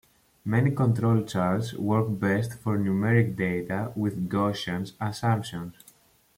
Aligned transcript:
Many 0.43 0.71
control 0.71 1.21
charts 1.25 1.75
work 1.75 2.17
best 2.19 2.55
for 2.57 2.75
numeric 2.75 3.35
data 3.35 3.93
with 3.95 4.29
Gaussian 4.29 4.91
assumptions. 4.99 5.75